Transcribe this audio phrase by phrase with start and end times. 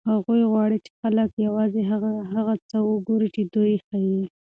[0.11, 1.81] هغوی غواړي چې خلک یوازې
[2.35, 4.21] هغه څه وګوري چې دوی یې ښيي.